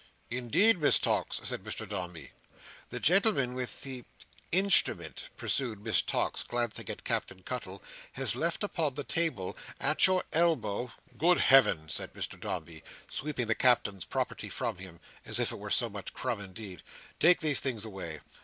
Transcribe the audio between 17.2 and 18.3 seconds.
these things away.